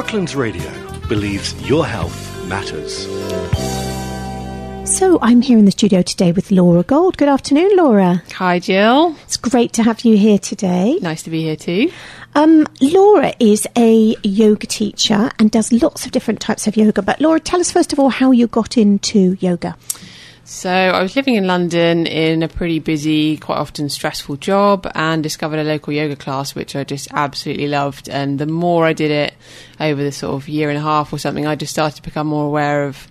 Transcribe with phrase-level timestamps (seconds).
[0.00, 3.04] Brooklands Radio believes your health matters.
[4.90, 7.18] So I'm here in the studio today with Laura Gold.
[7.18, 8.22] Good afternoon, Laura.
[8.32, 9.14] Hi, Jill.
[9.24, 10.98] It's great to have you here today.
[11.02, 11.92] Nice to be here too.
[12.34, 17.02] Um, Laura is a yoga teacher and does lots of different types of yoga.
[17.02, 19.76] But Laura, tell us first of all how you got into yoga.
[20.44, 25.22] So, I was living in London in a pretty busy, quite often stressful job and
[25.22, 28.08] discovered a local yoga class, which I just absolutely loved.
[28.08, 29.34] And the more I did it
[29.78, 32.26] over the sort of year and a half or something, I just started to become
[32.26, 33.06] more aware of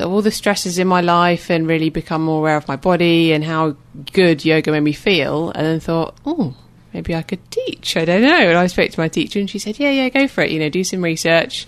[0.00, 3.32] of all the stresses in my life and really become more aware of my body
[3.32, 3.76] and how
[4.12, 5.50] good yoga made me feel.
[5.50, 6.56] And then thought, oh,
[6.92, 7.96] maybe I could teach.
[7.96, 8.48] I don't know.
[8.48, 10.50] And I spoke to my teacher and she said, yeah, yeah, go for it.
[10.50, 11.66] You know, do some research.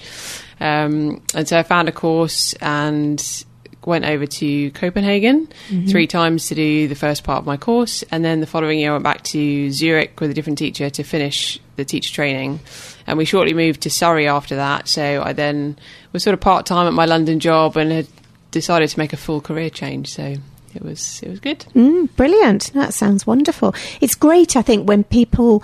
[0.61, 3.23] Um, and so I found a course and
[3.87, 5.87] went over to Copenhagen mm-hmm.
[5.87, 8.91] three times to do the first part of my course, and then the following year
[8.91, 12.61] I went back to Zurich with a different teacher to finish the teacher training.
[13.07, 15.79] And we shortly moved to Surrey after that, so I then
[16.13, 18.09] was sort of part time at my London job and had
[18.51, 20.13] decided to make a full career change.
[20.13, 20.35] So
[20.75, 21.61] it was it was good.
[21.75, 22.73] Mm, brilliant!
[22.75, 23.75] That sounds wonderful.
[24.01, 25.63] It's great, I think, when people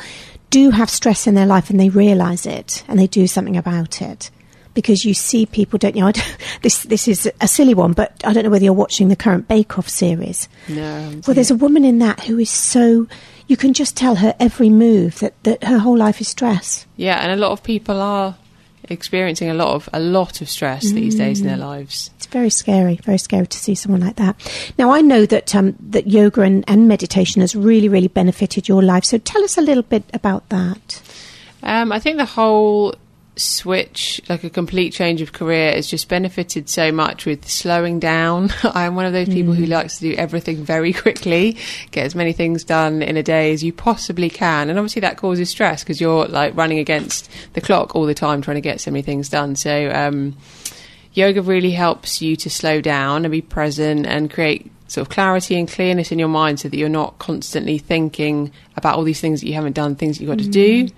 [0.50, 4.02] do have stress in their life and they realise it and they do something about
[4.02, 4.30] it
[4.74, 6.10] because you see people, don't you?
[6.62, 9.48] this this is a silly one, but I don't know whether you're watching the current
[9.48, 10.48] Bake Off series.
[10.68, 11.20] No.
[11.26, 13.06] Well, there's a woman in that who is so.
[13.48, 16.86] You can just tell her every move that, that her whole life is stress.
[16.96, 18.36] Yeah, and a lot of people are
[18.84, 20.94] experiencing a lot of a lot of stress mm.
[20.94, 21.60] these days in their mm.
[21.60, 22.10] lives.
[22.16, 24.36] It's very scary, very scary to see someone like that.
[24.78, 28.82] Now I know that um, that yoga and, and meditation has really, really benefited your
[28.82, 29.04] life.
[29.04, 31.02] So tell us a little bit about that.
[31.62, 32.94] Um, I think the whole
[33.36, 38.50] switch, like a complete change of career, has just benefited so much with slowing down.
[38.62, 39.56] I'm one of those people mm.
[39.56, 41.56] who likes to do everything very quickly,
[41.90, 44.68] get as many things done in a day as you possibly can.
[44.68, 48.42] And obviously that causes stress because you're like running against the clock all the time
[48.42, 49.56] trying to get so many things done.
[49.56, 50.36] So, um,
[51.12, 55.58] yoga really helps you to slow down and be present and create sort of clarity
[55.58, 59.40] and clearness in your mind so that you're not constantly thinking about all these things
[59.40, 60.44] that you haven't done, things that you've got mm.
[60.44, 60.84] to do.
[60.84, 60.92] Mm.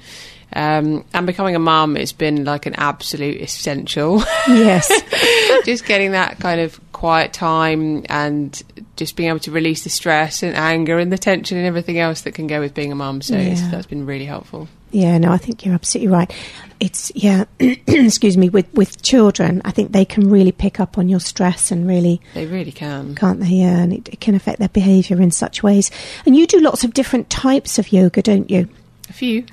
[0.57, 4.23] Um, and becoming a mum, it's been like an absolute essential.
[4.47, 4.89] Yes.
[5.65, 8.63] just getting that kind of quiet time and
[8.97, 12.23] just being able to release the stress and anger and the tension and everything else
[12.23, 13.21] that can go with being a mum.
[13.21, 13.69] So yeah.
[13.71, 14.69] that's been really helpful.
[14.95, 16.33] Yeah, no, I think you're absolutely right.
[16.79, 18.49] It's yeah, excuse me.
[18.49, 22.21] With with children, I think they can really pick up on your stress and really
[22.35, 23.49] they really can, can't they?
[23.49, 25.91] Yeah, and it, it can affect their behaviour in such ways.
[26.27, 28.69] And you do lots of different types of yoga, don't you?
[29.09, 29.45] A few.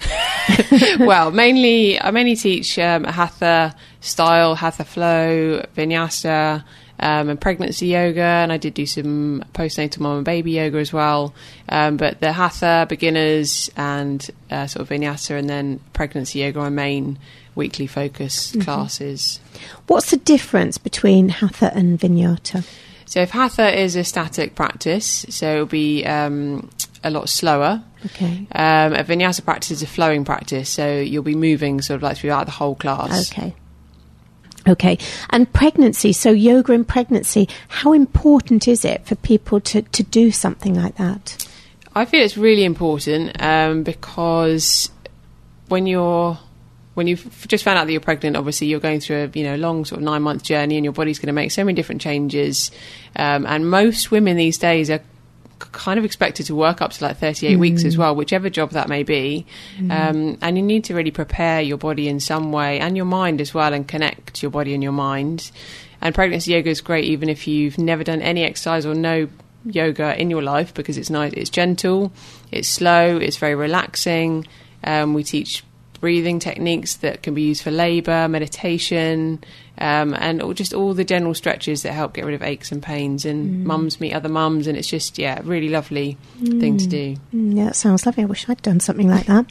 [1.00, 6.64] well, mainly I mainly teach um, hatha style, hatha flow, vinyasa,
[7.02, 10.94] um, and pregnancy yoga, and I did do some postnatal mom and baby yoga as
[10.94, 11.34] well.
[11.68, 16.64] Um, but the hatha beginners and uh, sort of vinyasa, and then pregnancy yoga are
[16.64, 17.18] my main
[17.56, 18.62] weekly focus mm-hmm.
[18.62, 19.40] classes.
[19.88, 22.66] What's the difference between hatha and vinyasa?
[23.06, 26.70] So if hatha is a static practice, so it'll be um,
[27.04, 27.84] a lot slower.
[28.06, 28.48] Okay.
[28.52, 32.18] Um, a vinyasa practice is a flowing practice, so you'll be moving sort of like
[32.18, 33.32] throughout the whole class.
[33.32, 33.54] Okay.
[34.68, 34.98] Okay.
[35.30, 40.32] And pregnancy, so yoga in pregnancy, how important is it for people to, to do
[40.32, 41.48] something like that?
[41.96, 44.90] I feel it's really important um, because
[45.68, 46.38] when you're
[46.94, 49.56] when you've just found out that you're pregnant, obviously you're going through a you know
[49.56, 52.02] long sort of nine month journey, and your body's going to make so many different
[52.02, 52.72] changes.
[53.16, 55.02] Um, and most women these days are
[55.72, 57.60] kind of expected to work up to like 38 mm.
[57.60, 59.46] weeks as well, whichever job that may be.
[59.78, 59.92] Mm.
[59.92, 63.42] Um, and you need to really prepare your body in some way and your mind
[63.42, 65.52] as well and connect your body and your mind.
[66.02, 69.28] And pregnancy yoga is great even if you've never done any exercise or no
[69.66, 72.12] yoga in your life because it's nice, it's gentle,
[72.52, 74.48] it's slow, it's very relaxing.
[74.84, 75.64] Um, we teach
[76.02, 79.42] breathing techniques that can be used for labour, meditation,
[79.78, 82.84] um, and all, just all the general stretches that help get rid of aches and
[82.84, 83.24] pains.
[83.24, 83.64] And mm.
[83.64, 86.60] mums meet other mums, and it's just yeah, really lovely mm.
[86.60, 87.16] thing to do.
[87.34, 88.24] Mm, yeah, that sounds lovely.
[88.24, 89.46] I wish I'd done something like that.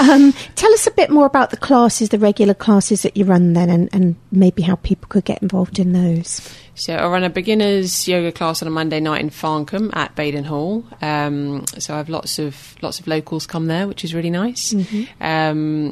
[0.00, 3.52] um, tell us a bit more about the classes, the regular classes that you run
[3.52, 6.40] then, and, and maybe how people could get involved in those.
[6.78, 10.44] So I run a beginners yoga class on a Monday night in Farncombe at Baden
[10.44, 10.84] Hall.
[11.02, 14.72] Um, so I have lots of lots of locals come there, which is really nice.
[14.72, 15.22] Mm-hmm.
[15.22, 15.87] Um,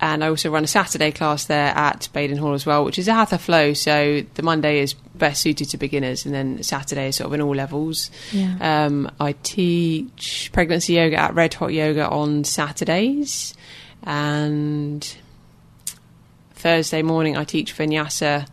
[0.00, 3.06] and I also run a Saturday class there at Baden Hall as well, which is
[3.06, 3.74] a Hatha flow.
[3.74, 7.42] So the Monday is best suited to beginners, and then Saturday is sort of in
[7.42, 8.10] all levels.
[8.32, 8.56] Yeah.
[8.60, 13.54] Um, I teach pregnancy yoga at Red Hot Yoga on Saturdays,
[14.02, 15.16] and
[16.54, 18.46] Thursday morning I teach vinyasa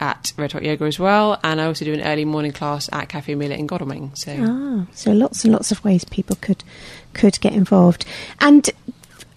[0.00, 3.08] at Red Hot Yoga as well, and I also do an early morning class at
[3.08, 4.14] Cafe Millet in Godalming.
[4.14, 6.62] So, ah, so lots and lots of ways people could
[7.14, 8.04] could get involved.
[8.38, 8.70] And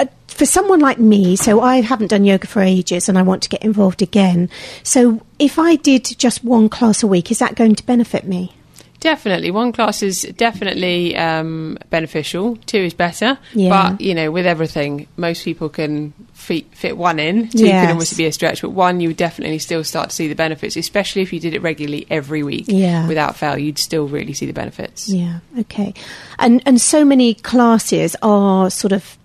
[0.02, 3.44] uh, for someone like me, so I haven't done yoga for ages and I want
[3.44, 4.50] to get involved again.
[4.84, 8.54] So if I did just one class a week, is that going to benefit me?
[9.02, 12.56] Definitely, one class is definitely um, beneficial.
[12.68, 13.70] Two is better, Yeah.
[13.94, 17.50] but you know, with everything, most people can fit, fit one in.
[17.50, 17.82] Two Yes.
[17.86, 20.36] can almost be a stretch, but one you would definitely still start to see the
[20.36, 22.66] benefits, especially if you did it regularly every week.
[22.68, 23.08] Yeah.
[23.08, 25.10] without fail, you'd still really see the benefits.
[25.10, 25.96] Yeah, okay.
[26.38, 29.18] And and so many classes are sort of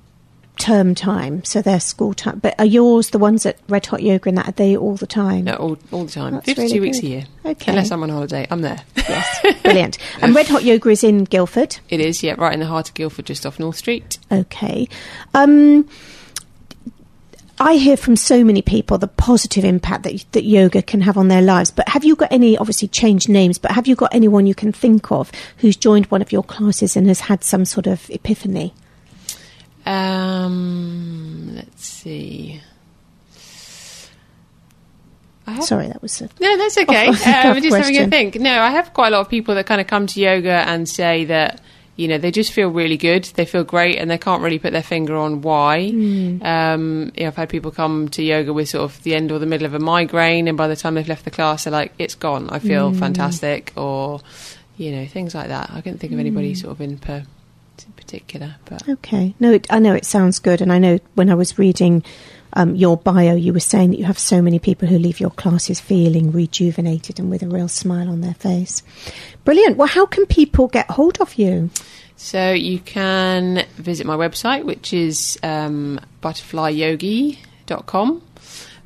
[0.58, 2.38] term time, so they're school time.
[2.38, 5.06] But are yours the ones at Red Hot Yoga and that are they all the
[5.06, 5.44] time?
[5.44, 6.34] No, all, all the time.
[6.34, 7.06] That's 52 really weeks good.
[7.06, 7.24] a year.
[7.44, 7.72] Okay.
[7.72, 8.80] Unless I'm on holiday, I'm there.
[8.96, 9.98] Yes, brilliant.
[10.20, 11.78] And Red Hot Yoga is in Guildford.
[11.88, 14.18] it is, yeah, right in the heart of Guildford, just off North Street.
[14.32, 14.88] Okay.
[15.34, 15.88] Um,
[17.58, 21.28] I hear from so many people the positive impact that that yoga can have on
[21.28, 21.70] their lives.
[21.70, 22.56] But have you got any?
[22.58, 23.56] Obviously, changed names.
[23.58, 26.96] But have you got anyone you can think of who's joined one of your classes
[26.96, 28.74] and has had some sort of epiphany?
[29.86, 32.60] Um, let's see.
[35.62, 37.06] Sorry, that was a No, that's okay.
[37.08, 38.34] Off- off I'm just having a think.
[38.34, 40.88] No, I have quite a lot of people that kind of come to yoga and
[40.88, 41.60] say that
[41.94, 44.72] you know they just feel really good, they feel great, and they can't really put
[44.72, 45.88] their finger on why.
[45.90, 46.42] Hmm.
[46.42, 49.38] Um, you know, I've had people come to yoga with sort of the end or
[49.38, 51.92] the middle of a migraine, and by the time they've left the class, they're like,
[51.96, 52.50] "It's gone.
[52.50, 52.98] I feel Hmm.
[52.98, 54.20] fantastic," or
[54.76, 55.70] you know, things like that.
[55.72, 56.58] I couldn't think of anybody Hmm.
[56.58, 57.24] sort of in per-
[57.84, 59.34] in particular, but Okay.
[59.40, 62.02] No, it, I know it sounds good, and I know when I was reading
[62.52, 65.30] um, your bio, you were saying that you have so many people who leave your
[65.30, 68.82] classes feeling rejuvenated and with a real smile on their face.
[69.44, 69.76] Brilliant.
[69.76, 71.70] Well, how can people get hold of you?
[72.16, 78.22] So you can visit my website, which is um, butterflyyogi.com,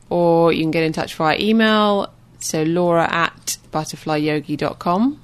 [0.08, 2.12] or you can get in touch via email.
[2.40, 5.20] So laura at butterflyyogi.com.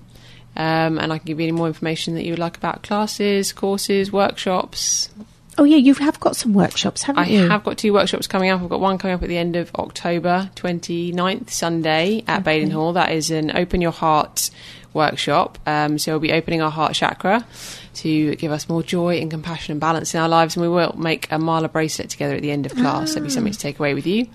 [0.57, 3.53] Um, and I can give you any more information that you would like about classes,
[3.53, 5.11] courses, workshops.
[5.59, 7.45] Oh, yeah, you have got some workshops, haven't I you?
[7.47, 8.61] I have got two workshops coming up.
[8.61, 12.93] I've got one coming up at the end of October 29th, Sunday at Baden Hall.
[12.93, 14.51] That is an Open Your Heart
[14.93, 15.59] workshop.
[15.67, 17.47] Um, so we'll be opening our heart chakra
[17.95, 20.57] to give us more joy and compassion and balance in our lives.
[20.57, 23.15] And we will make a Mala bracelet together at the end of class.
[23.15, 24.27] That'll be something to take away with you.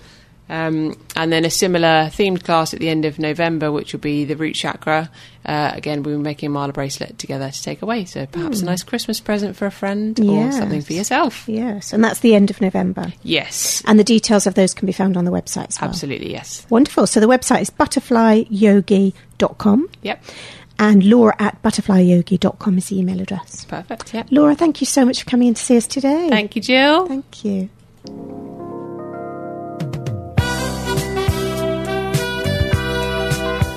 [0.52, 4.26] Um, and then a similar themed class at the end of November, which will be
[4.26, 5.10] the root chakra.
[5.46, 8.04] Uh, again, we'll be making a Mala bracelet together to take away.
[8.04, 11.48] So perhaps a nice Christmas present for a friend or something for yourself.
[11.48, 13.14] Yes, and that's the end of November.
[13.24, 15.90] Yes, And the details of those can be found on the website as well.
[15.90, 16.68] absolutely, yes.
[16.70, 17.08] Wonderful.
[17.08, 20.24] So the website is butterflyyogi.com Yep,
[20.80, 23.64] and laura at butterflyyogi.com is the email address.
[23.66, 24.14] perfect.
[24.14, 24.28] Yep.
[24.32, 26.28] Laura, thank you so much for coming in to see us today.
[26.30, 27.08] Thank you, Jill.
[27.08, 27.70] Thank you.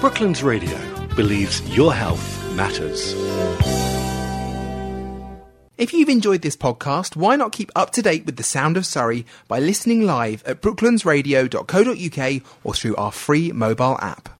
[0.04, 0.78] Brooklands Radio
[1.16, 3.14] believes your health matters.
[5.78, 8.84] If you've enjoyed this podcast, why not keep up to date with the sound of
[8.84, 14.38] Surrey by listening live at brooklandsradio.co.uk or through our free mobile app.